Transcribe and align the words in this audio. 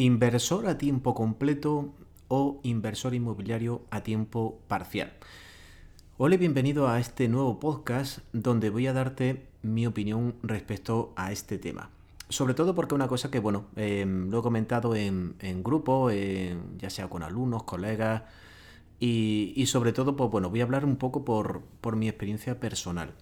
Inversor 0.00 0.66
a 0.66 0.78
tiempo 0.78 1.14
completo 1.14 1.92
o 2.28 2.58
inversor 2.62 3.14
inmobiliario 3.14 3.82
a 3.90 4.02
tiempo 4.02 4.58
parcial. 4.66 5.12
Hola 6.16 6.36
y 6.36 6.38
bienvenido 6.38 6.88
a 6.88 6.98
este 6.98 7.28
nuevo 7.28 7.60
podcast 7.60 8.20
donde 8.32 8.70
voy 8.70 8.86
a 8.86 8.94
darte 8.94 9.48
mi 9.60 9.86
opinión 9.86 10.36
respecto 10.42 11.12
a 11.16 11.32
este 11.32 11.58
tema. 11.58 11.90
Sobre 12.30 12.54
todo 12.54 12.74
porque 12.74 12.94
una 12.94 13.08
cosa 13.08 13.30
que, 13.30 13.40
bueno, 13.40 13.66
em, 13.76 14.30
lo 14.30 14.38
he 14.38 14.42
comentado 14.42 14.96
en, 14.96 15.36
grupo, 15.62 16.10
ya 16.10 16.88
sea 16.88 17.10
con 17.10 17.22
alumnos, 17.22 17.64
colegas, 17.64 18.22
y, 18.98 19.66
sobre 19.66 19.92
todo, 19.92 20.16
pues 20.16 20.30
bueno, 20.30 20.48
voy 20.48 20.62
a 20.62 20.64
hablar 20.64 20.86
un 20.86 20.96
poco 20.96 21.26
por, 21.26 21.60
por 21.82 21.96
mi 21.96 22.08
experiencia 22.08 22.58
personal. 22.58 23.12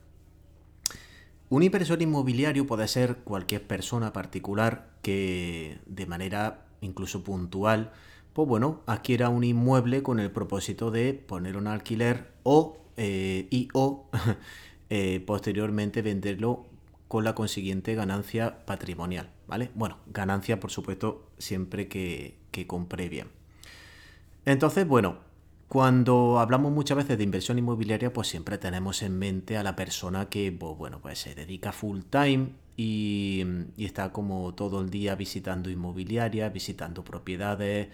Un 1.48 1.64
inversor 1.64 2.00
inmobiliario 2.00 2.68
puede 2.68 2.86
ser 2.86 3.16
cualquier 3.24 3.66
persona 3.66 4.12
particular 4.12 4.90
que 5.02 5.80
de 5.86 6.06
manera 6.06 6.67
incluso 6.80 7.24
puntual, 7.24 7.92
pues 8.32 8.48
bueno, 8.48 8.82
adquiera 8.86 9.28
un 9.28 9.44
inmueble 9.44 10.02
con 10.02 10.20
el 10.20 10.30
propósito 10.30 10.90
de 10.90 11.14
poner 11.14 11.56
un 11.56 11.66
alquiler 11.66 12.30
o 12.42 12.78
eh, 12.96 13.46
y 13.50 13.68
o 13.74 14.06
eh, 14.90 15.22
posteriormente 15.26 16.02
venderlo 16.02 16.66
con 17.08 17.24
la 17.24 17.34
consiguiente 17.34 17.94
ganancia 17.94 18.64
patrimonial, 18.66 19.30
¿vale? 19.46 19.70
Bueno, 19.74 19.98
ganancia 20.06 20.60
por 20.60 20.70
supuesto 20.70 21.30
siempre 21.38 21.88
que, 21.88 22.36
que 22.50 22.66
compre 22.66 23.08
bien. 23.08 23.28
Entonces, 24.44 24.86
bueno, 24.86 25.18
cuando 25.68 26.38
hablamos 26.38 26.72
muchas 26.72 26.96
veces 26.96 27.18
de 27.18 27.24
inversión 27.24 27.58
inmobiliaria, 27.58 28.10
pues 28.12 28.28
siempre 28.28 28.56
tenemos 28.56 29.02
en 29.02 29.18
mente 29.18 29.58
a 29.58 29.62
la 29.62 29.76
persona 29.76 30.30
que, 30.30 30.50
pues, 30.50 30.76
bueno, 30.78 31.00
pues 31.00 31.18
se 31.18 31.34
dedica 31.34 31.72
full 31.72 32.00
time 32.10 32.52
y, 32.76 33.44
está 33.76 34.10
como 34.12 34.54
todo 34.54 34.80
el 34.80 34.88
día 34.88 35.14
visitando 35.14 35.68
inmobiliarias, 35.68 36.52
visitando 36.52 37.04
propiedades, 37.04 37.88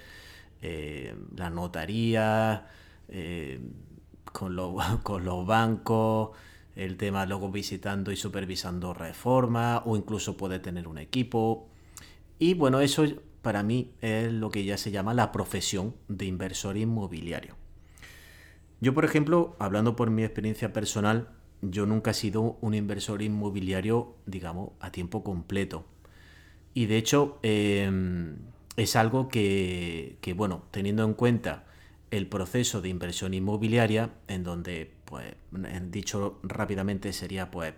eh, 0.63 1.17
la 1.37 1.51
notaría, 1.51 2.69
eh, 3.09 3.61
con, 4.33 4.57
con 5.03 5.25
los 5.25 5.47
bancos, 5.47 6.31
el 6.77 6.97
tema 6.97 7.27
luego 7.27 7.51
visitando 7.51 8.13
y 8.13 8.17
supervisando 8.17 8.95
reformas 8.95 9.83
o 9.85 9.97
incluso 9.97 10.37
puede 10.37 10.61
tener 10.61 10.87
un 10.87 10.99
equipo. 10.99 11.69
Y 12.39 12.55
bueno, 12.55 12.81
eso 12.81 13.05
para 13.43 13.63
mí 13.65 13.91
es 14.01 14.33
lo 14.33 14.51
que 14.51 14.65
ya 14.65 14.79
se 14.79 14.91
llama 14.93 15.13
la 15.13 15.33
profesión 15.33 15.95
de 16.09 16.27
inversor 16.27 16.77
inmobiliario. 16.77 17.64
Yo, 18.85 18.93
por 18.93 19.07
ejemplo, 19.07 19.57
hablando 19.59 19.97
por 19.97 20.11
mi 20.11 20.25
experiencia 20.25 20.75
personal, 20.75 21.31
yo 21.63 21.87
nunca 21.87 22.11
he 22.11 22.15
sido 22.15 22.59
un 22.61 22.75
inversor 22.75 23.23
inmobiliario, 23.23 24.15
digamos, 24.27 24.73
a 24.79 24.93
tiempo 24.93 25.25
completo. 25.25 25.87
Y 26.75 26.85
de 26.85 26.99
hecho, 26.99 27.39
em, 27.43 28.37
es 28.77 28.95
algo 28.97 29.29
que, 29.29 30.19
bueno, 30.37 30.65
teniendo 30.71 31.03
en 31.03 31.15
cuenta 31.15 31.65
el 32.11 32.27
proceso 32.27 32.83
de 32.83 32.91
inversión 32.91 33.33
inmobiliaria, 33.33 34.11
en 34.29 34.45
donde, 34.45 34.93
pues, 35.07 35.35
dicho 35.91 36.39
rápidamente, 36.43 37.15
sería, 37.15 37.51
pues, 37.51 37.73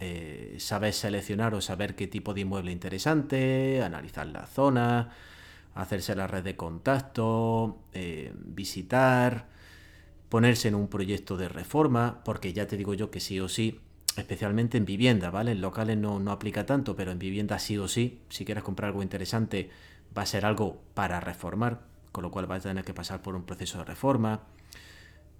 eh, 0.00 0.56
saber 0.58 0.92
seleccionar 0.92 1.54
o 1.54 1.60
saber 1.60 1.94
qué 1.94 2.08
tipo 2.08 2.34
de 2.34 2.40
inmueble 2.40 2.72
interesante, 2.72 3.80
analizar 3.84 4.26
la 4.26 4.46
zona, 4.46 5.10
hacerse 5.76 6.16
la 6.16 6.26
red 6.26 6.42
de 6.42 6.56
contacto, 6.56 7.78
eh, 7.92 8.32
visitar, 8.34 9.56
ponerse 10.28 10.68
en 10.68 10.74
un 10.74 10.88
proyecto 10.88 11.36
de 11.36 11.48
reforma, 11.48 12.22
porque 12.24 12.52
ya 12.52 12.66
te 12.66 12.76
digo 12.76 12.94
yo 12.94 13.10
que 13.10 13.20
sí 13.20 13.40
o 13.40 13.48
sí, 13.48 13.80
especialmente 14.16 14.76
en 14.78 14.84
vivienda, 14.84 15.30
¿vale? 15.30 15.52
En 15.52 15.60
locales 15.60 15.96
no, 15.96 16.18
no 16.18 16.32
aplica 16.32 16.66
tanto, 16.66 16.96
pero 16.96 17.12
en 17.12 17.18
vivienda 17.18 17.58
sí 17.58 17.78
o 17.78 17.88
sí, 17.88 18.20
si 18.28 18.44
quieres 18.44 18.64
comprar 18.64 18.88
algo 18.88 19.02
interesante, 19.02 19.70
va 20.16 20.22
a 20.22 20.26
ser 20.26 20.44
algo 20.44 20.82
para 20.94 21.20
reformar, 21.20 21.80
con 22.12 22.22
lo 22.22 22.30
cual 22.30 22.46
vas 22.46 22.64
a 22.64 22.70
tener 22.70 22.84
que 22.84 22.94
pasar 22.94 23.22
por 23.22 23.34
un 23.34 23.44
proceso 23.44 23.78
de 23.78 23.84
reforma. 23.84 24.42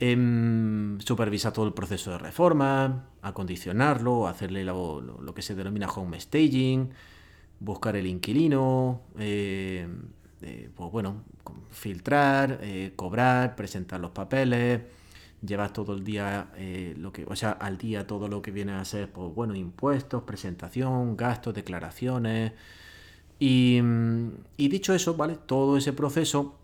Em, 0.01 1.01
supervisa 1.01 1.53
todo 1.53 1.67
el 1.67 1.73
proceso 1.75 2.13
de 2.13 2.19
reforma, 2.19 3.07
acondicionarlo, 3.21 4.29
hacerle 4.29 4.65
lo, 4.65 5.33
que 5.35 5.43
se 5.43 5.57
denomina 5.57 5.89
home 5.89 6.21
staging, 6.21 6.91
buscar 7.59 7.97
el 7.97 8.07
inquilino, 8.07 9.03
eh, 9.19 9.89
pues 10.41 10.93
bueno, 10.93 11.25
filtrar, 11.71 12.61
eh, 12.63 12.93
cobrar, 12.97 13.57
presentar 13.57 14.01
los 14.01 14.11
papeles, 14.11 14.83
llevas 15.43 15.73
todo 15.73 15.95
el 15.95 16.05
día, 16.05 16.51
eh, 16.57 16.95
lo 16.99 17.13
que, 17.13 17.25
o 17.27 17.37
sea, 17.37 17.53
al 17.53 17.79
día 17.79 18.07
todo 18.07 18.29
lo 18.29 18.43
que 18.43 18.51
viene 18.51 18.73
a 18.73 18.85
ser, 18.85 19.11
pues 19.11 19.35
bueno, 19.35 19.55
impuestos, 19.55 20.23
presentación, 20.25 21.17
gastos, 21.17 21.55
declaraciones. 21.55 22.53
Y, 23.41 23.81
dicho 24.57 24.95
eso, 24.95 25.15
¿vale? 25.17 25.37
Todo 25.47 25.77
ese 25.77 25.93
proceso, 25.93 26.57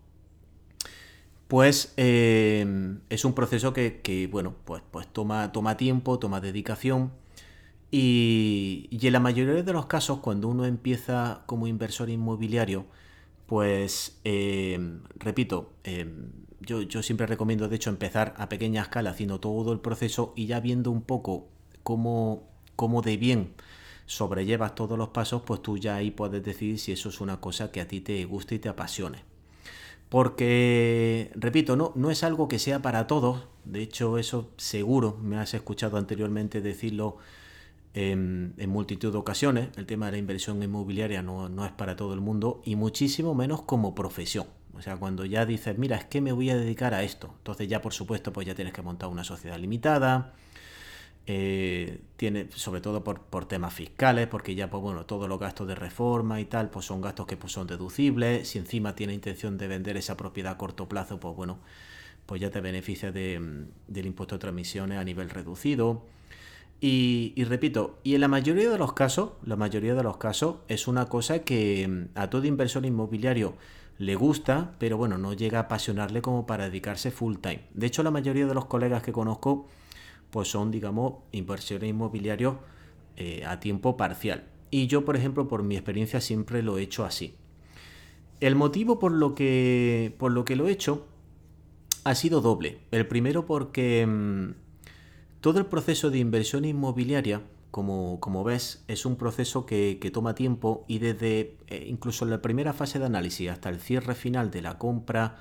pues 1.49 1.93
eh, 1.97 2.97
es 3.11 3.25
un 3.25 3.34
proceso 3.34 3.73
que, 3.73 4.29
bueno, 4.31 4.55
pues, 4.65 4.83
pues 4.91 5.07
toma, 5.09 5.53
toma 5.53 5.77
tiempo, 5.77 6.19
toma 6.19 6.41
dedicación. 6.41 7.13
Y, 7.91 8.89
y 8.91 9.07
en 9.07 9.13
la 9.13 9.21
mayoría 9.21 9.63
de 9.63 9.73
los 9.73 9.87
casos, 9.87 10.19
cuando 10.19 10.49
uno 10.49 10.65
empieza 10.65 11.43
como 11.47 11.69
inversor 11.69 12.11
inmobiliario, 12.11 12.87
pues, 13.47 14.21
em, 14.25 15.03
repito, 15.16 15.72
yo, 16.60 16.82
yo, 16.82 17.03
siempre 17.03 17.27
recomiendo, 17.27 17.69
de 17.69 17.77
hecho, 17.77 17.91
empezar 17.91 18.34
a 18.38 18.49
pequeña 18.49 18.82
escala 18.82 19.10
haciendo 19.10 19.41
todo 19.41 19.72
el 19.72 19.81
proceso 19.81 20.32
y 20.37 20.47
ya 20.47 20.60
viendo 20.60 20.91
un 20.91 21.03
poco 21.03 21.49
cómo, 21.83 22.49
cómo 22.77 23.03
de 23.03 23.16
bien 23.16 23.54
sobrellevas 24.06 24.75
todos 24.75 24.99
los 24.99 25.09
pasos, 25.09 25.43
pues 25.43 25.62
tú 25.62 25.78
ya 25.78 25.97
ahí 25.97 26.10
puedes 26.10 26.43
decidir 26.43 26.78
si 26.78 26.93
eso 26.93 27.09
es 27.09 27.21
una 27.21 27.41
cosa 27.41 27.71
que 27.71 27.81
a 27.81 27.88
ti 27.88 28.00
te 28.00 28.25
guste 28.25 28.56
y 28.56 28.59
te 28.59 28.69
apasione. 28.69 29.25
Porque, 30.09 31.31
repito, 31.34 31.77
no, 31.77 31.93
no 31.97 32.10
es 32.10 32.22
algo 32.25 32.49
que 32.49 32.59
sea 32.59 32.83
para 32.83 33.06
todos, 33.06 33.47
de 33.65 33.83
hecho 33.83 34.19
eso 34.19 34.50
seguro, 34.56 35.19
me 35.22 35.38
has 35.38 35.54
escuchado 35.54 35.97
anteriormente 35.97 36.60
decirlo 36.60 37.16
en, 37.94 38.55
multitud 38.69 39.12
de 39.12 39.19
ocasiones. 39.19 39.69
El 39.77 39.87
tema 39.87 40.06
de 40.06 40.12
la 40.12 40.19
inversión 40.19 40.62
inmobiliaria 40.62 41.22
no, 41.22 41.65
es 41.65 41.72
para 41.72 41.97
todo 41.97 42.12
el 42.15 42.21
mundo 42.21 42.60
y 42.65 42.77
muchísimo 42.77 43.34
menos 43.34 43.62
como 43.62 43.94
profesión. 43.94 44.47
O 44.75 44.82
sea, 44.82 44.97
cuando 44.97 45.25
ya 45.25 45.47
dices, 45.47 45.78
mira, 45.78 45.97
es 45.97 46.04
que 46.04 46.21
me 46.21 46.33
voy 46.33 46.50
a 46.50 46.56
dedicar 46.56 46.94
a 46.94 47.04
esto, 47.04 47.33
entonces 47.38 47.69
ya 47.69 47.81
por 47.81 47.93
supuesto 47.93 48.33
pues 48.33 48.44
ya 48.44 48.56
tienes 48.56 48.75
que 48.75 48.83
montar 48.83 49.09
una 49.09 49.22
sociedad 49.22 49.56
limitada, 49.56 50.34
eh, 51.28 52.00
tiene, 52.16 52.49
sobre 52.50 52.81
todo 52.81 53.04
por, 53.04 53.47
temas 53.47 53.72
fiscales, 53.72 54.27
porque 54.27 54.56
ya 54.56 54.69
pues 54.71 54.83
bueno, 54.83 55.06
todos 55.06 55.28
los 55.28 55.38
gastos 55.38 55.69
de 55.69 55.77
reforma 55.77 56.41
y 56.41 56.47
tal, 56.47 56.71
pues 56.71 56.87
son 56.87 57.00
gastos 57.00 57.27
que 57.27 57.37
pues, 57.37 57.53
son 57.53 57.69
deducibles, 57.69 58.49
si 58.49 58.59
encima 58.59 58.97
tiene 58.97 59.15
intención 59.15 59.59
de 59.59 59.69
vender 59.69 59.97
esa 59.97 60.16
propiedad 60.16 60.54
a 60.54 60.59
corto 60.59 60.88
plazo, 60.88 61.21
pues 61.21 61.37
bueno, 61.37 61.60
pues 62.27 62.41
ya 62.41 62.50
te 62.50 62.60
beneficia 62.60 63.12
del 63.12 63.69
impuesto 63.88 64.34
de 64.34 64.41
transmisiones 64.41 64.99
a 64.99 65.04
nivel 65.04 65.31
reducido. 65.31 66.03
Y, 66.81 67.33
repito, 67.45 67.99
y 68.03 68.15
en 68.15 68.21
la 68.21 68.29
mayoría 68.29 68.69
de 68.69 68.77
los 68.77 68.93
casos, 68.93 69.33
la 69.43 69.57
mayoría 69.57 69.95
de 69.95 70.03
los 70.03 70.19
casos 70.19 70.57
es 70.69 70.87
una 70.87 71.07
cosa 71.07 71.39
que 71.39 71.89
mm, 71.89 72.19
a 72.19 72.29
todo 72.29 72.45
inversor 72.45 72.85
inmobiliario 72.85 73.55
le 73.99 74.17
gusta, 74.17 74.75
pero 74.79 74.97
bueno, 74.99 75.17
no 75.17 75.33
llega 75.33 75.59
a 75.59 75.63
apasionarle 75.63 76.21
como 76.21 76.47
para 76.47 76.65
dedicarse 76.65 77.11
full 77.11 77.37
time. 77.37 77.63
De 77.73 77.87
hecho, 77.87 78.03
la 78.03 78.11
mayoría 78.11 78.47
de 78.47 78.55
los 78.55 78.67
colegas 78.67 79.03
que 79.03 79.13
conozco, 79.13 79.67
pues 80.31 80.49
son, 80.49 80.71
digamos, 80.71 81.15
inversores 81.33 81.89
inmobiliarios 81.89 82.57
eh, 83.17 83.45
a 83.47 83.61
tiempo 83.61 83.97
parcial. 83.97 84.45
Y 84.71 84.89
yo, 84.89 85.05
por 85.05 85.17
ejemplo, 85.17 85.47
por 85.47 85.63
mi 85.63 85.77
experiencia 85.77 86.21
siempre 86.21 86.63
lo 86.63 86.77
he 86.77 86.83
hecho 86.83 87.05
así. 87.05 87.37
El 88.41 88.57
motivo 88.57 88.99
por 88.99 89.13
lo 89.13 89.34
que, 89.34 90.15
por 90.19 90.33
lo, 90.33 90.45
que 90.45 90.57
lo 90.57 90.67
he 90.67 90.73
hecho 90.73 91.07
ha 92.03 92.15
sido 92.15 92.41
doble. 92.41 92.81
El 92.91 93.07
primero 93.07 93.47
porque 93.47 94.05
mm, 94.07 94.64
todo 95.44 95.59
el 95.59 95.66
proceso 95.66 96.09
de 96.09 96.16
inversión 96.16 96.65
inmobiliaria, 96.65 97.43
como, 97.71 98.44
ves, 98.44 98.82
es 98.88 99.05
un 99.05 99.16
proceso 99.16 99.66
que, 99.66 100.10
toma 100.10 100.34
tiempo 100.34 100.87
y 100.88 101.00
desde 101.00 101.59
eh, 101.66 101.84
incluso 101.87 102.25
la 102.25 102.41
primera 102.41 102.72
fase 102.72 102.98
de 102.98 103.04
análisis 103.04 103.51
hasta 103.51 103.69
el 103.69 103.78
cierre 103.78 104.15
final 104.15 104.51
de 104.51 104.63
la 104.63 104.78
compra, 104.78 105.36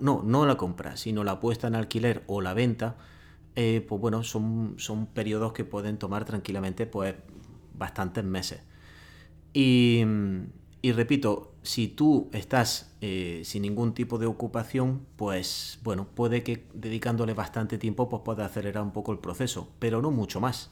no, 0.00 0.24
no 0.24 0.46
la 0.46 0.56
compra, 0.56 0.96
sino 0.96 1.22
la 1.22 1.38
puesta 1.38 1.68
en 1.68 1.76
alquiler 1.76 2.24
o 2.26 2.40
la 2.40 2.54
venta, 2.54 2.96
eh, 3.54 3.86
pues 3.88 4.00
bueno, 4.00 4.24
son, 4.24 4.74
son 4.78 5.06
periodos 5.06 5.52
que 5.52 5.64
pueden 5.64 5.96
tomar 5.96 6.24
tranquilamente 6.24 6.84
pues 6.86 7.14
bastantes 7.72 8.24
meses. 8.24 8.62
Y, 9.54 10.02
y 10.86 10.92
repito, 10.92 11.52
si 11.64 11.88
tú 11.88 12.30
estás 12.32 12.94
eh, 13.00 13.42
sin 13.44 13.62
ningún 13.62 13.92
tipo 13.92 14.18
de 14.18 14.26
ocupación, 14.26 15.00
pues 15.16 15.80
bueno, 15.82 16.06
puede 16.06 16.44
que 16.44 16.68
dedicándole 16.74 17.34
bastante 17.34 17.76
tiempo 17.76 18.08
pues 18.08 18.22
pueda 18.24 18.46
acelerar 18.46 18.84
un 18.84 18.92
poco 18.92 19.10
el 19.10 19.18
proceso, 19.18 19.68
pero 19.80 20.00
no 20.00 20.12
mucho 20.12 20.40
más. 20.40 20.70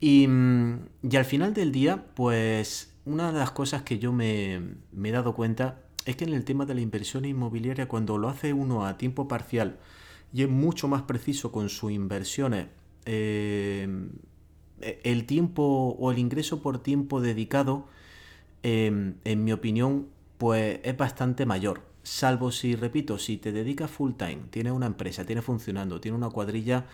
Y, 0.00 0.26
mm, 0.26 0.88
y 1.08 1.16
al 1.16 1.24
final 1.24 1.54
del 1.54 1.70
día, 1.70 2.06
pues 2.16 2.92
una 3.04 3.30
de 3.30 3.38
las 3.38 3.52
cosas 3.52 3.82
que 3.82 4.00
yo 4.00 4.12
me, 4.12 4.54
he 4.56 5.10
dado 5.12 5.36
cuenta 5.36 5.80
es 6.06 6.16
que 6.16 6.24
en 6.24 6.34
el 6.34 6.44
tema 6.44 6.66
de 6.66 6.74
la 6.74 6.80
inversión 6.80 7.24
inmobiliaria, 7.24 7.86
cuando 7.86 8.18
lo 8.18 8.28
hace 8.28 8.52
uno 8.52 8.84
a 8.84 8.98
tiempo 8.98 9.28
parcial 9.28 9.78
y 10.32 10.42
es 10.42 10.50
mucho 10.50 10.88
más 10.88 11.02
preciso 11.02 11.52
con 11.52 11.68
sus 11.68 11.92
inversiones, 11.92 12.66
eh, 13.06 13.88
el 14.80 15.24
tiempo 15.26 15.94
o 16.00 16.10
el 16.10 16.18
ingreso 16.18 16.62
por 16.62 16.82
tiempo 16.82 17.20
dedicado 17.20 17.86
Em, 18.66 19.16
en 19.24 19.44
mi 19.44 19.52
opinión, 19.52 20.08
pues 20.38 20.80
es 20.84 20.96
bastante 20.96 21.44
mayor. 21.44 21.82
Salvo 22.02 22.50
si, 22.50 22.76
repito, 22.76 23.18
si 23.18 23.36
te 23.36 23.52
dedicas 23.52 23.90
full 23.90 24.12
time, 24.14 24.38
tienes 24.48 24.72
una 24.72 24.86
empresa, 24.86 25.26
tienes 25.26 25.44
funcionando, 25.44 26.00
tienes 26.00 26.16
una 26.16 26.30
cuadrilla 26.30 26.86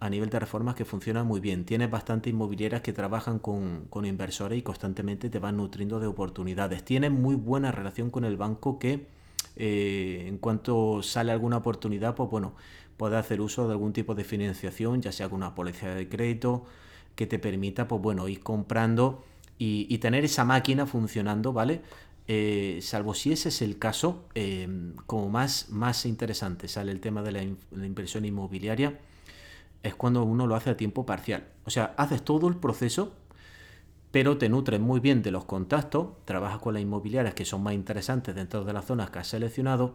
a 0.00 0.10
nivel 0.10 0.30
de 0.30 0.40
reformas 0.40 0.74
que 0.74 0.84
funciona 0.84 1.22
muy 1.22 1.38
bien, 1.38 1.64
tienes 1.64 1.88
bastantes 1.88 2.32
inmobiliarias 2.32 2.82
que 2.82 2.92
trabajan 2.92 3.38
con, 3.38 3.86
inversores 4.04 4.58
y 4.58 4.62
constantemente 4.62 5.30
te 5.30 5.38
van 5.38 5.58
nutriendo 5.58 6.00
de 6.00 6.08
oportunidades, 6.08 6.84
tienes 6.84 7.12
muy 7.12 7.36
buena 7.36 7.70
relación 7.70 8.10
con 8.10 8.24
el 8.24 8.36
banco 8.36 8.80
que 8.80 9.06
eh, 9.54 10.24
en 10.26 10.38
cuanto 10.38 11.04
sale 11.04 11.30
alguna 11.30 11.58
oportunidad, 11.58 12.16
pues 12.16 12.30
bueno, 12.30 12.56
puede 12.96 13.16
hacer 13.16 13.40
uso 13.40 13.68
de 13.68 13.74
algún 13.74 13.92
tipo 13.92 14.16
de 14.16 14.24
financiación, 14.24 15.02
ya 15.02 15.12
sea 15.12 15.28
con 15.28 15.36
una 15.36 15.54
policía 15.54 15.94
de 15.94 16.08
crédito, 16.08 16.64
que 17.14 17.28
te 17.28 17.38
permita, 17.38 17.86
pues 17.86 18.02
bueno, 18.02 18.26
ir 18.26 18.40
comprando 18.40 19.22
y, 19.58 19.98
tener 19.98 20.24
esa 20.24 20.44
máquina 20.44 20.86
funcionando, 20.86 21.52
¿vale? 21.52 21.82
Eh, 22.26 22.80
salvo 22.82 23.14
si 23.14 23.32
ese 23.32 23.48
es 23.48 23.62
el 23.62 23.78
caso, 23.78 24.24
eh, 24.34 24.68
como 25.06 25.28
más, 25.28 25.68
más 25.70 26.04
interesante 26.06 26.66
sale 26.66 26.90
el 26.90 27.00
tema 27.00 27.22
de 27.22 27.32
la, 27.32 27.42
inversión 27.42 28.24
inmobiliaria, 28.24 28.98
es 29.82 29.94
cuando 29.94 30.24
uno 30.24 30.46
lo 30.46 30.56
hace 30.56 30.70
a 30.70 30.76
tiempo 30.76 31.06
parcial. 31.06 31.44
O 31.64 31.70
sea, 31.70 31.94
haces 31.96 32.24
todo 32.24 32.48
el 32.48 32.56
proceso, 32.56 33.12
pero 34.10 34.36
te 34.36 34.48
nutres 34.48 34.80
muy 34.80 35.00
bien 35.00 35.22
de 35.22 35.30
los 35.30 35.44
contactos, 35.44 36.08
trabajas 36.24 36.58
con 36.58 36.74
las 36.74 36.82
inmobiliarias 36.82 37.34
que 37.34 37.44
son 37.44 37.62
más 37.62 37.74
interesantes 37.74 38.34
dentro 38.34 38.64
de 38.64 38.72
las 38.72 38.84
zonas 38.84 39.10
que 39.10 39.20
has 39.20 39.28
seleccionado, 39.28 39.94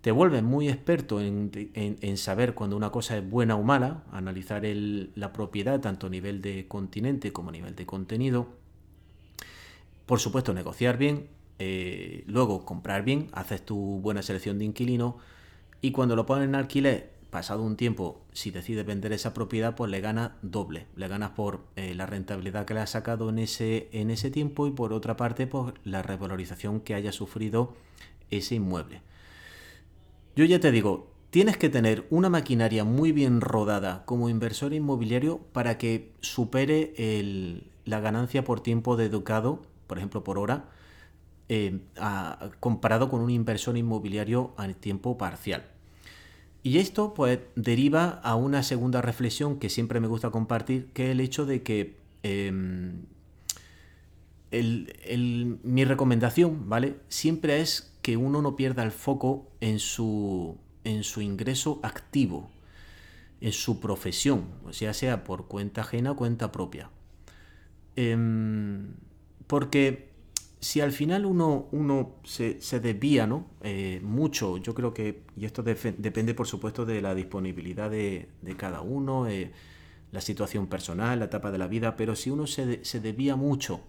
te 0.00 0.12
vuelves 0.12 0.42
muy 0.42 0.68
experto 0.68 1.20
en, 1.20 2.16
saber 2.16 2.54
cuando 2.54 2.76
una 2.76 2.90
cosa 2.90 3.18
es 3.18 3.28
buena 3.28 3.56
o 3.56 3.62
mala, 3.62 4.02
analizar 4.12 4.62
la 4.64 5.32
propiedad 5.32 5.80
tanto 5.80 6.06
a 6.06 6.10
nivel 6.10 6.40
de 6.40 6.66
continente 6.68 7.32
como 7.32 7.50
a 7.50 7.52
nivel 7.52 7.74
de 7.76 7.84
contenido. 7.84 8.59
Por 10.10 10.18
supuesto, 10.18 10.52
negociar 10.52 10.98
bien, 10.98 11.28
eh, 11.60 12.24
luego 12.26 12.64
comprar 12.64 13.04
bien, 13.04 13.28
haces 13.30 13.64
tu 13.64 14.00
buena 14.00 14.22
selección 14.22 14.58
de 14.58 14.64
inquilino 14.64 15.18
y 15.82 15.92
cuando 15.92 16.16
lo 16.16 16.26
pones 16.26 16.48
en 16.48 16.56
alquiler, 16.56 17.12
pasado 17.30 17.62
un 17.62 17.76
tiempo, 17.76 18.20
si 18.32 18.50
decides 18.50 18.84
vender 18.84 19.12
esa 19.12 19.32
propiedad, 19.34 19.76
pues 19.76 19.88
le 19.88 20.00
ganas 20.00 20.32
doble. 20.42 20.88
Le 20.96 21.06
ganas 21.06 21.30
por 21.30 21.60
eh, 21.76 21.94
la 21.94 22.06
rentabilidad 22.06 22.64
que 22.64 22.74
le 22.74 22.80
has 22.80 22.90
sacado 22.90 23.28
en 23.28 23.38
ese, 23.38 23.88
en 23.92 24.10
ese 24.10 24.32
tiempo 24.32 24.66
y 24.66 24.72
por 24.72 24.92
otra 24.92 25.16
parte, 25.16 25.46
por 25.46 25.74
la 25.84 26.02
revalorización 26.02 26.80
que 26.80 26.94
haya 26.94 27.12
sufrido 27.12 27.76
ese 28.32 28.56
inmueble. 28.56 29.02
Yo 30.34 30.44
ya 30.44 30.58
te 30.58 30.72
digo, 30.72 31.12
tienes 31.30 31.56
que 31.56 31.68
tener 31.68 32.08
una 32.10 32.30
maquinaria 32.30 32.82
muy 32.82 33.12
bien 33.12 33.40
rodada 33.40 34.04
como 34.06 34.28
inversor 34.28 34.74
inmobiliario 34.74 35.38
para 35.52 35.78
que 35.78 36.10
supere 36.20 36.94
la 37.84 38.00
ganancia 38.00 38.42
por 38.42 38.60
tiempo 38.60 38.96
de 38.96 39.06
educado, 39.06 39.69
por 39.90 39.98
ejemplo 39.98 40.22
por 40.22 40.38
hora, 40.38 40.66
eh, 41.48 41.80
comparado 42.60 43.10
con 43.10 43.22
un 43.22 43.30
inversor 43.30 43.76
inmobiliario 43.76 44.54
a 44.56 44.68
tiempo 44.68 45.18
parcial. 45.18 45.64
Y 46.62 46.78
esto 46.78 47.12
pues 47.12 47.40
deriva 47.56 48.20
a 48.22 48.36
una 48.36 48.62
segunda 48.62 49.02
reflexión 49.02 49.58
que 49.58 49.68
siempre 49.68 49.98
me 49.98 50.06
gusta 50.06 50.30
compartir, 50.30 50.92
que 50.92 51.06
es 51.06 51.10
el 51.10 51.18
hecho 51.18 51.44
de 51.44 51.64
que 51.64 51.96
em, 52.22 53.02
mi 55.64 55.84
recomendación, 55.84 56.68
¿vale? 56.68 56.94
Siempre 57.08 57.60
es 57.60 57.92
que 58.00 58.16
uno 58.16 58.42
no 58.42 58.54
pierda 58.54 58.84
el 58.84 58.92
foco 58.92 59.48
en 59.60 59.80
su, 59.80 60.56
en 60.84 61.02
su 61.02 61.20
ingreso 61.20 61.80
activo, 61.82 62.48
en 63.40 63.50
su 63.50 63.80
profesión, 63.80 64.44
o 64.64 64.72
sea, 64.72 64.94
sea 64.94 65.24
por 65.24 65.48
cuenta 65.48 65.80
ajena 65.80 66.12
o 66.12 66.16
cuenta 66.16 66.52
propia. 66.52 66.90
Em, 67.96 68.89
porque 69.50 70.10
si 70.60 70.80
al 70.80 70.92
final 70.92 71.26
uno, 71.26 71.66
uno 71.72 72.20
se, 72.22 72.54
desvía 72.78 73.26
¿no? 73.26 73.46
Eh, 73.62 74.00
mucho, 74.00 74.58
yo 74.58 74.74
creo 74.74 74.94
que, 74.94 75.24
y 75.36 75.44
esto 75.44 75.64
depende 75.64 76.34
por 76.34 76.46
supuesto 76.46 76.86
de 76.86 77.02
la 77.02 77.16
disponibilidad 77.16 77.90
de, 77.90 78.28
cada 78.56 78.80
uno, 78.80 79.26
eh, 79.26 79.50
la 80.12 80.20
situación 80.20 80.68
personal, 80.68 81.18
la 81.18 81.24
etapa 81.24 81.50
de 81.50 81.58
la 81.58 81.66
vida, 81.66 81.96
pero 81.96 82.14
si 82.14 82.30
uno 82.30 82.46
se, 82.46 82.84
se 82.84 83.00
desvía 83.00 83.34
mucho 83.34 83.80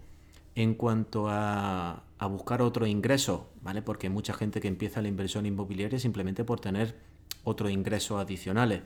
en 0.56 0.74
cuanto 0.74 1.26
a, 1.28 2.02
buscar 2.28 2.60
otro 2.60 2.84
ingreso, 2.84 3.52
¿vale? 3.62 3.82
Porque 3.82 4.08
hay 4.08 4.12
mucha 4.12 4.34
gente 4.34 4.60
que 4.60 4.66
empieza 4.66 5.00
la 5.00 5.06
inversión 5.06 5.46
inmobiliaria 5.46 6.00
simplemente 6.00 6.42
por 6.42 6.58
tener 6.58 6.96
otros 7.44 7.70
ingresos 7.70 8.20
adicionales. 8.20 8.82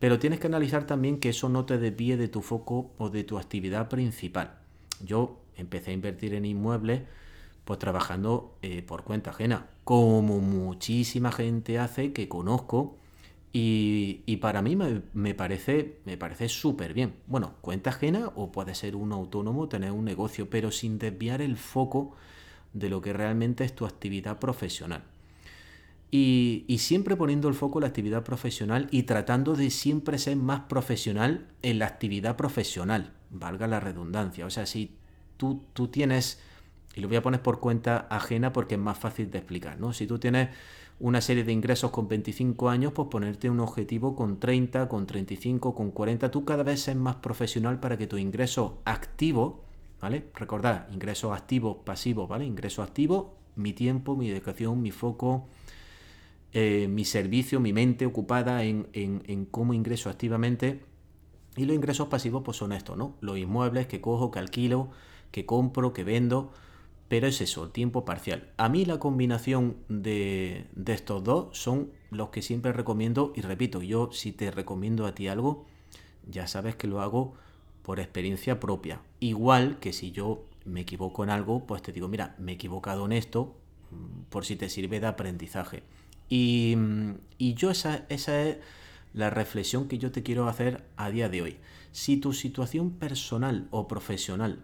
Pero 0.00 0.18
tienes 0.18 0.40
que 0.40 0.48
analizar 0.48 0.84
también 0.84 1.20
que 1.20 1.28
eso 1.28 1.48
no 1.48 1.64
te 1.64 1.78
desvíe 1.78 2.16
de 2.16 2.26
tu 2.26 2.42
foco 2.42 2.90
o 2.98 3.08
de 3.08 3.22
tu 3.22 3.38
actividad 3.38 3.88
principal. 3.88 4.58
Yo 5.00 5.40
empecé 5.58 5.90
a 5.90 5.94
invertir 5.94 6.34
en 6.34 6.44
inmuebles 6.44 7.02
pues 7.64 7.78
trabajando 7.78 8.56
eh, 8.62 8.80
por 8.80 9.04
cuenta 9.04 9.28
ajena, 9.28 9.66
como 9.84 10.40
muchísima 10.40 11.30
gente 11.32 11.78
hace 11.78 12.14
que 12.14 12.26
conozco 12.26 12.96
y, 13.52 14.36
para 14.40 14.62
mí 14.62 14.76
me, 14.76 15.34
parece 15.34 15.98
me 16.04 16.16
parece 16.16 16.48
súper 16.48 16.94
bien. 16.94 17.14
Bueno, 17.26 17.54
cuenta 17.60 17.90
ajena 17.90 18.30
o 18.36 18.52
puede 18.52 18.74
ser 18.74 18.96
un 18.96 19.12
autónomo, 19.12 19.68
tener 19.68 19.92
un 19.92 20.04
negocio, 20.04 20.48
pero 20.48 20.70
sin 20.70 20.98
desviar 20.98 21.42
el 21.42 21.56
foco 21.56 22.14
de 22.72 22.88
lo 22.88 23.00
que 23.00 23.12
realmente 23.12 23.64
es 23.64 23.74
tu 23.74 23.84
actividad 23.84 24.38
profesional. 24.38 25.02
Y, 26.10 26.64
siempre 26.78 27.16
poniendo 27.16 27.48
el 27.48 27.54
foco 27.54 27.80
en 27.80 27.82
la 27.82 27.88
actividad 27.88 28.24
profesional 28.24 28.88
y 28.90 29.02
tratando 29.02 29.54
de 29.56 29.70
siempre 29.70 30.16
ser 30.16 30.36
más 30.36 30.60
profesional 30.60 31.48
en 31.60 31.78
la 31.80 31.86
actividad 31.86 32.36
profesional, 32.36 33.12
valga 33.30 33.66
la 33.66 33.80
redundancia. 33.80 34.46
O 34.46 34.50
sea, 34.50 34.64
si 34.64 34.97
tú, 35.38 35.62
tú 35.72 35.88
tienes, 35.88 36.38
y 36.94 37.00
lo 37.00 37.08
voy 37.08 37.16
a 37.16 37.22
poner 37.22 37.40
por 37.40 37.60
cuenta 37.60 38.06
ajena 38.10 38.52
porque 38.52 38.74
es 38.74 38.80
más 38.80 38.98
fácil 38.98 39.30
de 39.30 39.38
explicar, 39.38 39.80
¿no? 39.80 39.94
Si 39.94 40.06
tú 40.06 40.18
tienes 40.18 40.50
una 41.00 41.20
serie 41.20 41.44
de 41.44 41.52
ingresos 41.52 41.90
con 41.90 42.08
25 42.08 42.68
años, 42.68 42.92
pues 42.92 43.08
ponerte 43.08 43.48
un 43.48 43.60
objetivo 43.60 44.16
con 44.16 44.40
30, 44.40 44.88
con 44.88 45.06
35, 45.06 45.74
con 45.74 45.90
40. 45.92 46.30
Tú 46.30 46.44
cada 46.44 46.64
vez 46.64 46.82
seas 46.82 46.96
más 46.96 47.16
profesional 47.16 47.78
para 47.78 47.96
que 47.96 48.06
tu 48.06 48.18
ingreso 48.18 48.82
activo, 48.84 49.64
¿vale? 50.00 50.24
Recordad, 50.34 50.88
ingresos 50.92 51.36
activos, 51.36 51.78
pasivos, 51.84 52.28
¿vale? 52.28 52.44
Ingreso 52.44 52.82
activo, 52.82 53.36
mi 53.54 53.72
tiempo, 53.72 54.16
mi 54.16 54.28
dedicación, 54.28 54.82
mi 54.82 54.90
foco, 54.90 55.46
eh, 56.52 56.88
mi 56.90 57.04
servicio, 57.04 57.60
mi 57.60 57.72
mente 57.72 58.04
ocupada 58.04 58.64
en, 58.64 58.88
en 58.92 59.44
cómo 59.46 59.74
ingreso 59.74 60.10
activamente. 60.10 60.80
Y 61.56 61.64
los 61.64 61.76
ingresos 61.76 62.08
pasivos, 62.08 62.42
pues 62.44 62.56
son 62.56 62.72
estos, 62.72 62.96
¿no? 62.96 63.14
Los 63.20 63.38
inmuebles 63.38 63.86
que 63.86 64.00
cojo, 64.00 64.30
que 64.30 64.38
alquilo, 64.38 64.90
que 65.30 65.46
compro, 65.46 65.92
que 65.92 66.04
vendo 66.04 66.52
pero 67.08 67.26
es 67.26 67.40
eso, 67.40 67.70
tiempo 67.70 68.04
parcial. 68.04 68.50
A 68.58 68.68
mí 68.68 68.84
la 68.84 68.98
combinación 68.98 69.76
de, 69.88 70.66
estos 70.86 71.24
dos 71.24 71.58
son 71.58 71.90
los 72.10 72.28
que 72.28 72.42
siempre 72.42 72.72
recomiendo 72.72 73.32
y 73.34 73.40
repito, 73.40 73.82
yo 73.82 74.10
si 74.12 74.32
te 74.32 74.50
recomiendo 74.50 75.06
a 75.06 75.14
ti 75.14 75.26
algo, 75.28 75.64
ya 76.30 76.46
sabes 76.46 76.76
que 76.76 76.86
lo 76.86 77.00
hago 77.00 77.34
por 77.82 77.98
experiencia 77.98 78.60
propia. 78.60 79.00
Igual 79.20 79.78
que 79.80 79.94
si 79.94 80.12
yo 80.12 80.44
me 80.66 80.82
equivoco 80.82 81.24
en 81.24 81.30
algo, 81.30 81.66
pues 81.66 81.80
te 81.80 81.92
digo, 81.92 82.08
mira, 82.08 82.34
me 82.38 82.52
he 82.52 82.54
equivocado 82.56 83.06
en 83.06 83.12
esto, 83.12 83.56
mm, 83.90 84.24
por 84.28 84.44
si 84.44 84.56
te 84.56 84.68
sirve 84.68 85.00
de 85.00 85.06
aprendizaje. 85.06 85.82
Y, 86.28 86.76
yo 87.38 87.70
esa, 87.70 88.04
esa 88.10 88.42
es 88.42 88.58
la 89.14 89.30
reflexión 89.30 89.88
que 89.88 89.96
yo 89.96 90.12
te 90.12 90.22
quiero 90.22 90.46
hacer 90.46 90.84
a 90.98 91.08
día 91.08 91.30
de 91.30 91.40
hoy. 91.40 91.56
Si 91.90 92.18
tu 92.18 92.34
situación 92.34 92.90
personal 92.90 93.66
o 93.70 93.88
profesional 93.88 94.62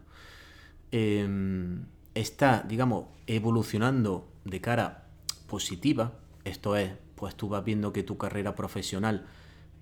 em, 0.95 1.87
está, 2.15 2.63
digamos, 2.63 3.07
evolucionando 3.27 4.29
de 4.45 4.61
cara 4.61 5.09
positiva, 5.49 6.13
esto 6.45 6.77
es, 6.77 6.93
pues 7.17 7.35
tú 7.35 7.49
vas 7.49 7.65
viendo 7.65 7.93
que 7.93 8.05
tu 8.05 8.17
carrera 8.17 8.55
profesional 8.55 9.27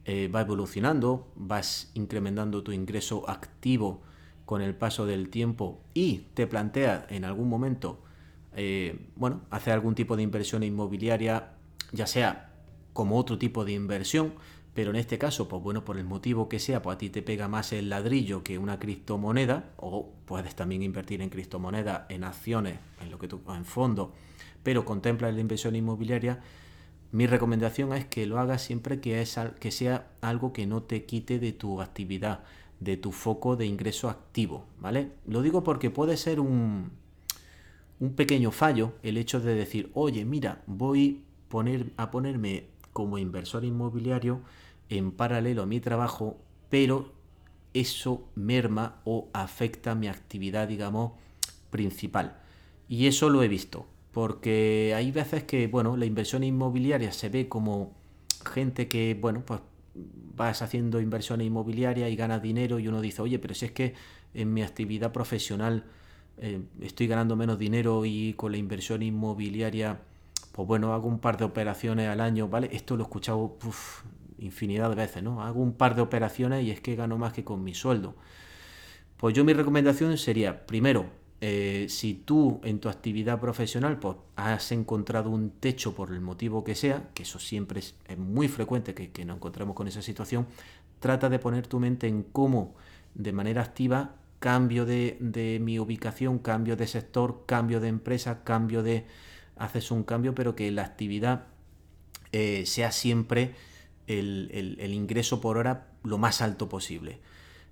eh, 0.06 0.28
va 0.28 0.40
evolucionando, 0.40 1.30
vas 1.36 1.90
incrementando 1.92 2.62
tu 2.62 2.72
ingreso 2.72 3.28
activo 3.28 4.00
con 4.46 4.62
el 4.62 4.74
paso 4.74 5.04
del 5.04 5.28
tiempo 5.28 5.82
y 5.92 6.28
te 6.32 6.46
planteas 6.46 7.04
en 7.10 7.26
algún 7.26 7.50
momento, 7.50 8.02
eh, 8.56 9.10
bueno, 9.14 9.42
hacer 9.50 9.74
algún 9.74 9.94
tipo 9.94 10.16
de 10.16 10.22
inversión 10.22 10.62
inmobiliaria, 10.62 11.52
ya 11.92 12.06
sea 12.06 12.54
como 12.94 13.18
otro 13.18 13.36
tipo 13.36 13.66
de 13.66 13.72
inversión, 13.72 14.32
pero 14.74 14.90
en 14.90 14.96
este 14.96 15.18
caso, 15.18 15.48
pues 15.48 15.62
bueno, 15.62 15.84
por 15.84 15.98
el 15.98 16.04
motivo 16.04 16.48
que 16.48 16.58
sea, 16.58 16.80
pues 16.80 16.94
a 16.94 16.98
ti 16.98 17.10
te 17.10 17.22
pega 17.22 17.46
más 17.46 17.72
el 17.72 17.90
ladrillo 17.90 18.42
que 18.42 18.58
una 18.58 18.78
criptomoneda, 18.78 19.70
o 19.76 20.12
puedes 20.24 20.54
también 20.54 20.82
invertir 20.82 21.20
en 21.20 21.28
criptomonedas, 21.28 22.02
en 22.08 22.24
acciones, 22.24 22.78
en 23.02 23.10
lo 23.10 23.18
que 23.18 23.28
tú, 23.28 23.42
en 23.48 23.66
fondo, 23.66 24.14
pero 24.62 24.84
contempla 24.84 25.30
la 25.30 25.40
inversión 25.40 25.76
inmobiliaria. 25.76 26.40
Mi 27.10 27.26
recomendación 27.26 27.92
es 27.92 28.06
que 28.06 28.26
lo 28.26 28.38
hagas 28.38 28.62
siempre 28.62 29.00
que, 29.00 29.20
es, 29.20 29.38
que 29.60 29.70
sea 29.70 30.08
algo 30.22 30.54
que 30.54 30.66
no 30.66 30.82
te 30.82 31.04
quite 31.04 31.38
de 31.38 31.52
tu 31.52 31.82
actividad, 31.82 32.40
de 32.80 32.96
tu 32.96 33.12
foco 33.12 33.56
de 33.56 33.66
ingreso 33.66 34.08
activo, 34.08 34.64
¿vale? 34.80 35.10
Lo 35.26 35.42
digo 35.42 35.62
porque 35.62 35.90
puede 35.90 36.16
ser 36.16 36.40
un, 36.40 36.92
un 38.00 38.14
pequeño 38.14 38.50
fallo 38.50 38.94
el 39.02 39.18
hecho 39.18 39.38
de 39.40 39.54
decir, 39.54 39.90
oye, 39.92 40.24
mira, 40.24 40.62
voy 40.66 41.24
poner, 41.48 41.92
a 41.98 42.10
ponerme 42.10 42.71
como 42.92 43.18
inversor 43.18 43.64
inmobiliario 43.64 44.40
en 44.88 45.12
paralelo 45.12 45.62
a 45.62 45.66
mi 45.66 45.80
trabajo, 45.80 46.38
pero 46.70 47.12
eso 47.74 48.28
merma 48.34 49.00
o 49.04 49.28
afecta 49.32 49.94
mi 49.94 50.08
actividad, 50.08 50.68
digamos, 50.68 51.12
principal. 51.70 52.36
Y 52.88 53.06
eso 53.06 53.30
lo 53.30 53.42
he 53.42 53.48
visto. 53.48 53.86
porque 54.12 54.92
hay 54.94 55.10
veces 55.10 55.44
que, 55.44 55.66
bueno, 55.68 55.96
la 55.96 56.04
inversión 56.04 56.44
inmobiliaria 56.44 57.12
se 57.12 57.30
ve 57.30 57.48
como 57.48 57.94
gente 58.44 58.88
que, 58.88 59.16
bueno, 59.20 59.42
pues 59.46 59.60
vas 59.94 60.62
haciendo 60.62 61.00
inversiones 61.00 61.46
inmobiliarias 61.46 62.10
y 62.10 62.16
ganas 62.16 62.42
dinero 62.42 62.78
y 62.78 62.88
uno 62.88 63.00
dice, 63.00 63.22
oye, 63.22 63.38
pero 63.38 63.54
si 63.54 63.66
es 63.66 63.72
que 63.72 63.94
en 64.34 64.52
mi 64.52 64.62
actividad 64.62 65.12
profesional 65.12 65.84
eh, 66.38 66.62
estoy 66.80 67.06
ganando 67.06 67.36
menos 67.36 67.58
dinero 67.58 68.04
y 68.04 68.34
con 68.34 68.52
la 68.52 68.58
inversión 68.58 69.02
inmobiliaria, 69.02 70.00
pues 70.52 70.68
bueno, 70.68 70.94
hago 70.94 71.08
un 71.08 71.18
par 71.18 71.36
de 71.36 71.44
operaciones 71.44 72.08
al 72.08 72.20
año, 72.20 72.48
¿vale? 72.48 72.68
Esto 72.72 72.96
lo 72.96 73.02
he 73.02 73.06
escuchado 73.06 73.58
infinidad 74.38 74.90
de 74.90 74.96
veces, 74.96 75.22
¿no? 75.22 75.42
Hago 75.42 75.60
un 75.60 75.72
par 75.72 75.94
de 75.94 76.02
operaciones 76.02 76.64
y 76.64 76.70
es 76.70 76.80
que 76.80 76.96
gano 76.96 77.18
más 77.18 77.32
que 77.32 77.44
con 77.44 77.64
mi 77.64 77.74
sueldo. 77.74 78.14
Pues 79.16 79.34
yo 79.34 79.44
mi 79.44 79.52
recomendación 79.52 80.16
sería, 80.18 80.66
primero, 80.66 81.06
eh, 81.40 81.86
si 81.88 82.14
tú 82.14 82.60
en 82.64 82.78
tu 82.80 82.88
actividad 82.88 83.40
profesional 83.40 83.98
pues, 83.98 84.16
has 84.36 84.72
encontrado 84.72 85.30
un 85.30 85.50
techo 85.50 85.94
por 85.94 86.10
el 86.10 86.20
motivo 86.20 86.64
que 86.64 86.74
sea, 86.74 87.10
que 87.14 87.22
eso 87.22 87.38
siempre 87.38 87.80
es, 87.80 87.94
muy 88.16 88.48
frecuente 88.48 88.94
que, 88.94 89.10
que 89.10 89.24
nos 89.24 89.36
encontramos 89.36 89.74
con 89.74 89.88
esa 89.88 90.02
situación, 90.02 90.46
trata 91.00 91.28
de 91.28 91.38
poner 91.38 91.66
tu 91.66 91.80
mente 91.80 92.08
en 92.08 92.22
cómo 92.22 92.74
de 93.14 93.32
manera 93.32 93.62
activa 93.62 94.16
cambio 94.42 94.84
de, 94.84 95.58
mi 95.62 95.78
ubicación, 95.78 96.40
cambio 96.40 96.76
de 96.76 96.88
sector, 96.88 97.44
cambio 97.46 97.80
de 97.80 97.88
empresa, 97.88 98.42
cambio 98.42 98.82
de... 98.82 99.06
haces 99.56 99.90
un 99.90 100.02
cambio, 100.02 100.34
pero 100.34 100.54
que 100.54 100.70
la 100.70 100.82
actividad 100.82 101.46
eh, 102.32 102.64
sea 102.66 102.92
siempre 102.92 103.54
el, 104.06 104.92
ingreso 104.94 105.40
por 105.40 105.58
hora 105.58 105.88
lo 106.02 106.18
más 106.18 106.40
alto 106.40 106.68
posible. 106.68 107.20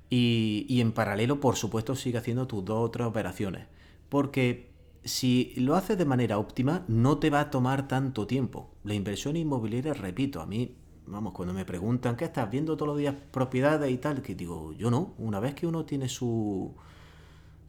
Y, 0.08 0.80
en 0.80 0.92
paralelo, 0.92 1.40
por 1.40 1.56
supuesto, 1.56 1.94
sigue 1.94 2.18
haciendo 2.18 2.46
tus 2.46 2.64
dos 2.64 2.84
otras 2.84 3.08
operaciones. 3.08 3.66
Porque 4.08 4.70
si 5.04 5.54
lo 5.56 5.76
haces 5.76 5.96
de 5.96 6.04
manera 6.04 6.38
óptima, 6.38 6.84
no 6.88 7.18
te 7.18 7.30
va 7.30 7.40
a 7.40 7.50
tomar 7.50 7.86
tanto 7.86 8.26
tiempo. 8.26 8.70
La 8.82 8.94
inversión 8.94 9.36
inmobiliaria, 9.36 9.94
repito, 9.94 10.40
a 10.40 10.46
mí, 10.46 10.76
vamos, 11.06 11.32
cuando 11.32 11.54
me 11.54 11.64
preguntan, 11.64 12.16
¿qué 12.16 12.24
estás 12.24 12.50
viendo 12.50 12.76
todos 12.76 12.88
los 12.88 12.98
días 12.98 13.14
propiedades 13.30 13.90
y 13.90 13.98
tal? 13.98 14.20
Que 14.20 14.34
digo, 14.34 14.72
yo 14.72 14.90
no. 14.90 15.14
Una 15.18 15.38
vez 15.38 15.54
que 15.54 15.66
uno 15.66 15.84
tiene 15.84 16.08
su, 16.08 16.74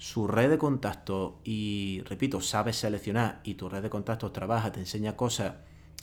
su 0.02 0.26
red 0.26 0.50
de 0.50 0.58
contactos 0.58 1.34
y, 1.44 2.02
repito, 2.06 2.42
sabes 2.42 2.76
seleccionar 2.78 3.40
y 3.44 3.54
tu 3.54 3.70
red 3.70 3.84
de 3.84 3.92
contactos 3.92 4.34
trabaja, 4.34 4.72
te 4.72 4.80
enseña 4.80 5.16
cosas 5.16 5.58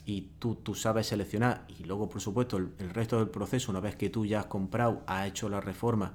y 0.06 0.28
tú, 0.38 0.54
tú 0.54 0.76
sabes 0.76 1.08
seleccionar 1.08 1.66
y 1.66 1.82
luego, 1.82 2.08
por 2.08 2.20
supuesto, 2.20 2.58
el, 2.58 2.70
resto 2.90 3.18
del 3.18 3.28
proceso, 3.28 3.72
una 3.72 3.80
vez 3.80 3.96
que 3.96 4.08
tú 4.08 4.24
ya 4.24 4.38
has 4.38 4.46
comprado, 4.46 5.02
has 5.08 5.26
hecho 5.26 5.48
la 5.48 5.60
reforma, 5.60 6.14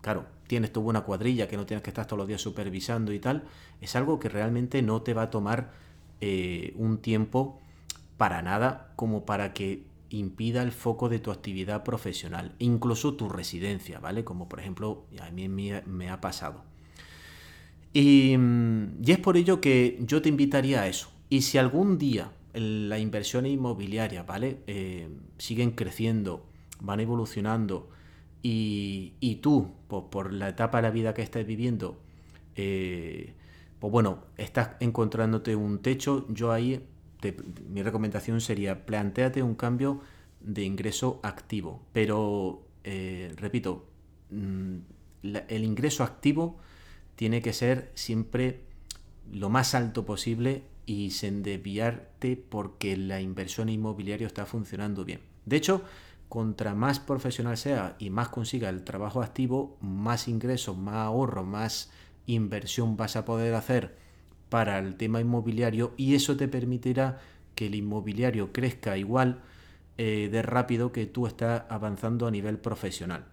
claro, 0.00 0.24
tienes 0.46 0.72
tu 0.72 0.80
buena 0.80 1.02
cuadrilla 1.02 1.48
que 1.48 1.58
no 1.58 1.66
tienes 1.66 1.82
que 1.82 1.90
estar 1.90 2.06
todos 2.06 2.16
los 2.16 2.28
días 2.28 2.40
supervisando 2.40 3.12
y 3.12 3.18
tal, 3.18 3.44
es 3.82 3.94
algo 3.94 4.18
que 4.18 4.30
realmente 4.30 4.80
no 4.80 5.02
te 5.02 5.12
va 5.12 5.24
a 5.24 5.30
tomar 5.30 5.70
eh, 6.22 6.72
un 6.76 6.96
tiempo 6.96 7.60
para 8.16 8.40
nada 8.40 8.90
como 8.96 9.26
para 9.26 9.52
que 9.52 9.84
impida 10.08 10.62
el 10.62 10.72
foco 10.72 11.10
de 11.10 11.18
tu 11.18 11.30
actividad 11.30 11.84
profesional, 11.84 12.54
incluso 12.58 13.16
tu 13.16 13.28
residencia, 13.28 14.00
¿vale? 14.00 14.24
Como 14.24 14.48
por 14.48 14.60
ejemplo, 14.60 15.04
a 15.20 15.30
mí 15.30 15.50
me, 15.50 16.08
ha 16.08 16.20
pasado. 16.22 16.71
Y, 17.92 18.36
y 19.02 19.12
es 19.12 19.18
por 19.18 19.36
ello 19.36 19.60
que 19.60 19.98
yo 20.00 20.22
te 20.22 20.28
invitaría 20.28 20.82
a 20.82 20.88
eso. 20.88 21.10
Y 21.28 21.42
si 21.42 21.58
algún 21.58 21.98
día 21.98 22.32
la 22.54 22.98
inversión 22.98 23.46
inmobiliaria, 23.46 24.22
¿vale? 24.22 24.58
Eh, 24.66 25.08
siguen 25.38 25.72
creciendo, 25.72 26.46
van 26.80 27.00
evolucionando 27.00 27.88
y, 28.42 29.38
tú, 29.40 29.72
pues, 29.88 30.04
por 30.10 30.32
la 30.32 30.48
etapa 30.48 30.78
de 30.78 30.82
la 30.82 30.90
vida 30.90 31.14
que 31.14 31.22
estás 31.22 31.46
viviendo, 31.46 32.00
eh, 32.56 33.34
pues 33.78 33.90
bueno, 33.90 34.24
estás 34.36 34.70
encontrándote 34.80 35.56
un 35.56 35.80
techo, 35.80 36.26
yo 36.28 36.52
ahí, 36.52 36.84
mi 37.68 37.82
recomendación 37.82 38.40
sería, 38.40 38.84
planteate 38.84 39.42
un 39.42 39.54
cambio 39.54 40.00
de 40.40 40.64
ingreso 40.64 41.20
activo, 41.22 41.82
pero, 41.92 42.66
eh, 42.84 43.32
repito, 43.36 43.86
mm, 44.30 44.76
el 45.22 45.64
ingreso 45.64 46.02
activo 46.02 46.58
tiene 47.16 47.42
que 47.42 47.52
ser 47.52 47.90
siempre 47.94 48.60
lo 49.30 49.48
más 49.48 49.74
alto 49.74 50.04
posible 50.04 50.62
y 50.86 51.10
sin 51.10 51.42
desviarte 51.42 52.36
porque 52.36 52.96
la 52.96 53.20
inversión 53.20 53.68
inmobiliaria 53.68 54.26
está 54.26 54.46
funcionando 54.46 55.04
bien. 55.04 55.20
De 55.46 55.56
hecho, 55.56 55.82
contra 56.28 56.74
más 56.74 57.00
profesional 57.00 57.56
sea 57.56 57.96
y 57.98 58.10
más 58.10 58.28
consiga 58.28 58.68
el 58.68 58.84
trabajo 58.84 59.22
activo, 59.22 59.76
más 59.80 60.28
ingresos, 60.28 60.76
más 60.76 60.96
ahorro, 60.96 61.44
más 61.44 61.90
inversión 62.26 62.96
vas 62.96 63.16
a 63.16 63.24
poder 63.24 63.54
hacer 63.54 63.96
para 64.48 64.78
el 64.78 64.96
tema 64.96 65.20
inmobiliario 65.20 65.92
y 65.96 66.14
eso 66.14 66.36
te 66.36 66.48
permitirá 66.48 67.20
que 67.54 67.66
el 67.66 67.74
inmobiliario 67.74 68.52
crezca 68.52 68.96
igual 68.96 69.40
eh, 69.98 70.28
de 70.30 70.42
rápido 70.42 70.92
que 70.92 71.06
tú 71.06 71.26
estás 71.26 71.64
avanzando 71.68 72.26
a 72.26 72.30
nivel 72.30 72.58
profesional 72.58 73.26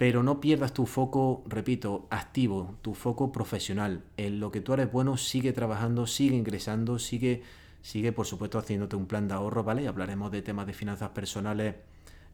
pero 0.00 0.22
no 0.22 0.40
pierdas 0.40 0.72
tu 0.72 0.86
foco, 0.86 1.44
repito, 1.46 2.06
activo, 2.08 2.78
tu 2.80 2.94
foco 2.94 3.32
profesional. 3.32 4.02
En 4.16 4.40
lo 4.40 4.50
que 4.50 4.62
tú 4.62 4.72
eres 4.72 4.90
bueno, 4.90 5.18
sigue 5.18 5.52
trabajando, 5.52 6.06
sigue 6.06 6.36
ingresando, 6.36 6.98
sigue, 6.98 7.42
sigue 7.82 8.10
por 8.10 8.24
supuesto 8.24 8.58
haciéndote 8.58 8.96
un 8.96 9.04
plan 9.04 9.28
de 9.28 9.34
ahorro, 9.34 9.62
¿vale? 9.62 9.86
Hablaremos 9.86 10.32
de 10.32 10.40
temas 10.40 10.66
de 10.66 10.72
finanzas 10.72 11.10
personales 11.10 11.74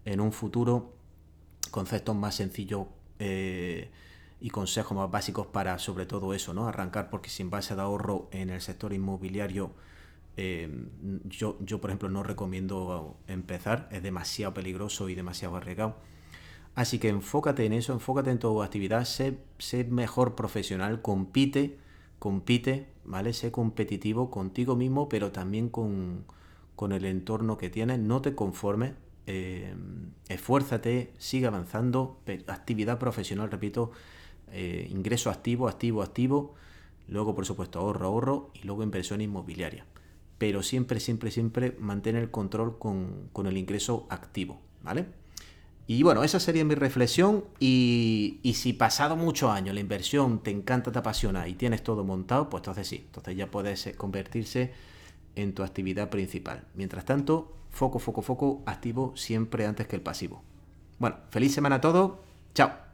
en 0.04 0.20
un 0.20 0.30
futuro, 0.30 0.94
conceptos 1.72 2.14
más 2.14 2.36
sencillos 2.36 2.86
eh, 3.18 3.90
y 4.40 4.50
consejos 4.50 4.96
más 4.96 5.10
básicos 5.10 5.48
para 5.48 5.80
sobre 5.80 6.06
todo 6.06 6.34
eso, 6.34 6.54
¿no? 6.54 6.68
Arrancar 6.68 7.10
porque 7.10 7.30
sin 7.30 7.50
base 7.50 7.74
de 7.74 7.82
ahorro 7.82 8.28
en 8.30 8.50
el 8.50 8.60
sector 8.60 8.92
inmobiliario, 8.92 9.72
eh, 10.36 10.70
yo, 11.24 11.58
yo 11.58 11.80
por 11.80 11.90
ejemplo 11.90 12.10
no 12.10 12.22
recomiendo 12.22 13.16
empezar, 13.26 13.88
es 13.90 14.04
demasiado 14.04 14.54
peligroso 14.54 15.08
y 15.08 15.16
demasiado 15.16 15.56
arriesgado 15.56 15.96
Así 16.76 16.98
que 16.98 17.08
enfócate 17.08 17.64
en 17.64 17.72
eso, 17.72 17.94
enfócate 17.94 18.30
en 18.30 18.38
tu 18.38 18.62
actividad, 18.62 19.06
sé, 19.06 19.38
mejor 19.88 20.34
profesional, 20.34 21.00
compite, 21.00 21.78
compite, 22.18 22.86
¿vale? 23.02 23.32
Sé 23.32 23.50
competitivo 23.50 24.30
contigo 24.30 24.76
mismo, 24.76 25.08
pero 25.08 25.32
también 25.32 25.70
con, 25.70 26.26
el 26.92 27.04
entorno 27.06 27.56
que 27.56 27.70
tienes. 27.70 27.98
No 27.98 28.20
te 28.20 28.34
conformes, 28.34 28.92
eh, 29.26 29.74
esfuérzate, 30.28 31.14
sigue 31.16 31.46
avanzando. 31.46 32.20
Actividad 32.46 32.98
profesional, 32.98 33.50
repito, 33.50 33.92
eh, 34.52 34.86
ingreso 34.90 35.30
activo, 35.30 35.68
activo, 35.68 36.02
activo. 36.02 36.56
Luego, 37.08 37.34
por 37.34 37.46
supuesto, 37.46 37.78
ahorro, 37.78 38.06
ahorro 38.06 38.50
y 38.52 38.66
luego 38.66 38.82
inversión 38.82 39.22
inmobiliaria. 39.22 39.86
Pero 40.36 40.62
siempre, 40.62 41.00
siempre, 41.00 41.30
siempre 41.30 41.74
mantén 41.80 42.16
el 42.16 42.30
control 42.30 42.78
con, 42.78 43.30
con 43.32 43.46
el 43.46 43.56
ingreso 43.56 44.06
activo, 44.10 44.60
¿vale? 44.82 45.06
Y 45.86 46.02
bueno, 46.02 46.24
esa 46.24 46.40
sería 46.40 46.64
mi 46.64 46.74
reflexión. 46.74 47.44
Y, 47.60 48.40
si 48.54 48.72
pasado 48.72 49.16
muchos 49.16 49.50
años 49.50 49.74
la 49.74 49.80
inversión 49.80 50.42
te 50.42 50.50
encanta, 50.50 50.90
te 50.90 50.98
apasiona 50.98 51.46
y 51.48 51.54
tienes 51.54 51.82
todo 51.82 52.04
montado, 52.04 52.50
pues 52.50 52.62
entonces 52.62 52.88
sí, 52.88 53.02
entonces 53.06 53.36
ya 53.36 53.50
puedes 53.50 53.94
convertirse 53.96 54.72
en 55.36 55.54
tu 55.54 55.62
actividad 55.62 56.10
principal. 56.10 56.64
Mientras 56.74 57.04
tanto, 57.04 57.52
foco, 57.70 57.98
foco, 57.98 58.22
foco, 58.22 58.62
activo 58.66 59.12
siempre 59.16 59.66
antes 59.66 59.86
que 59.86 59.96
el 59.96 60.02
pasivo. 60.02 60.42
Bueno, 60.98 61.16
feliz 61.30 61.54
semana 61.54 61.76
a 61.76 61.80
todos. 61.80 62.12
Chao. 62.54 62.85